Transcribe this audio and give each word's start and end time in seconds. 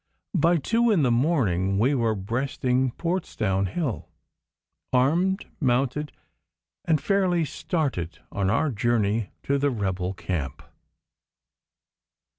By 0.33 0.57
two 0.57 0.89
in 0.89 1.03
the 1.03 1.11
morning 1.11 1.77
we 1.77 1.93
were 1.93 2.15
breasting 2.15 2.89
Portsdown 2.89 3.67
Hill, 3.67 4.09
armed, 4.91 5.45
mounted, 5.59 6.11
and 6.83 6.99
fairly 6.99 7.45
started 7.45 8.17
on 8.31 8.49
our 8.49 8.71
journey 8.71 9.29
to 9.43 9.59
the 9.59 9.69
rebel 9.69 10.15
camp. 10.15 10.63